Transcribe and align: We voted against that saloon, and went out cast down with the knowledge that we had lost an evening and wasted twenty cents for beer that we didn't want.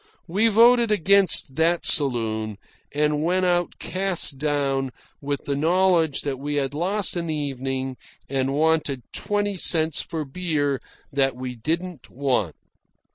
We 0.27 0.47
voted 0.47 0.89
against 0.89 1.55
that 1.57 1.85
saloon, 1.85 2.57
and 2.91 3.23
went 3.23 3.45
out 3.45 3.77
cast 3.77 4.39
down 4.39 4.89
with 5.21 5.45
the 5.45 5.55
knowledge 5.55 6.21
that 6.21 6.39
we 6.39 6.55
had 6.55 6.73
lost 6.73 7.15
an 7.15 7.29
evening 7.29 7.97
and 8.27 8.55
wasted 8.57 9.03
twenty 9.13 9.57
cents 9.57 10.01
for 10.01 10.25
beer 10.25 10.81
that 11.13 11.35
we 11.35 11.53
didn't 11.55 12.09
want. 12.09 12.55